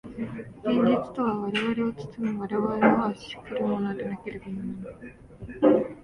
[0.63, 5.95] 現実とは我々を包み、我々を圧し来るものでなければならない。